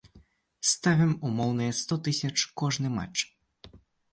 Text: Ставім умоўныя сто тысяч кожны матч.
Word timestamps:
Ставім 0.69 1.11
умоўныя 1.29 1.75
сто 1.81 1.93
тысяч 2.09 2.33
кожны 2.63 2.87
матч. 2.99 3.17